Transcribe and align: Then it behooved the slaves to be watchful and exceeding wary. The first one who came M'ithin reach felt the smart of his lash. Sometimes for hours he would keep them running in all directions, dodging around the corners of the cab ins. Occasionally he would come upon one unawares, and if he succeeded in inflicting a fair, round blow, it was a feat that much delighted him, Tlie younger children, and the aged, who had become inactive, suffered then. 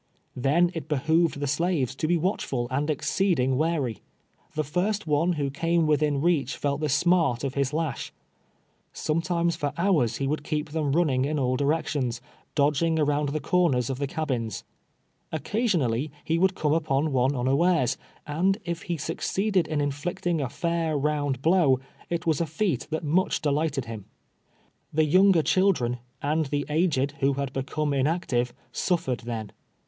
Then 0.35 0.71
it 0.73 0.87
behooved 0.87 1.39
the 1.39 1.45
slaves 1.45 1.93
to 1.97 2.07
be 2.07 2.17
watchful 2.17 2.67
and 2.71 2.89
exceeding 2.89 3.55
wary. 3.55 3.99
The 4.55 4.63
first 4.63 5.05
one 5.05 5.33
who 5.33 5.51
came 5.51 5.85
M'ithin 5.85 6.23
reach 6.23 6.57
felt 6.57 6.81
the 6.81 6.89
smart 6.89 7.43
of 7.43 7.53
his 7.53 7.71
lash. 7.71 8.11
Sometimes 8.93 9.55
for 9.55 9.73
hours 9.77 10.17
he 10.17 10.25
would 10.25 10.43
keep 10.43 10.71
them 10.71 10.91
running 10.93 11.25
in 11.25 11.37
all 11.37 11.55
directions, 11.55 12.19
dodging 12.55 12.97
around 12.97 13.29
the 13.29 13.39
corners 13.39 13.91
of 13.91 13.99
the 13.99 14.07
cab 14.07 14.31
ins. 14.31 14.63
Occasionally 15.31 16.11
he 16.23 16.39
would 16.39 16.55
come 16.55 16.73
upon 16.73 17.11
one 17.11 17.35
unawares, 17.35 17.95
and 18.25 18.57
if 18.65 18.81
he 18.81 18.97
succeeded 18.97 19.67
in 19.67 19.81
inflicting 19.81 20.41
a 20.41 20.49
fair, 20.49 20.97
round 20.97 21.43
blow, 21.43 21.79
it 22.09 22.25
was 22.25 22.41
a 22.41 22.47
feat 22.47 22.87
that 22.89 23.03
much 23.03 23.39
delighted 23.39 23.85
him, 23.85 24.05
Tlie 24.95 25.11
younger 25.11 25.43
children, 25.43 25.99
and 26.23 26.47
the 26.47 26.65
aged, 26.69 27.11
who 27.19 27.33
had 27.33 27.53
become 27.53 27.93
inactive, 27.93 28.51
suffered 28.71 29.19
then. 29.25 29.51